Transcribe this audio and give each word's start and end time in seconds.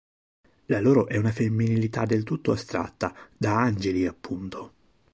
La 0.65 0.81
loro 0.81 1.05
è 1.07 1.15
una 1.17 1.31
femminilità 1.31 2.05
del 2.07 2.23
tutto 2.23 2.51
astratta: 2.51 3.13
da 3.37 3.59
angeli, 3.61 4.07
appunto. 4.07 4.73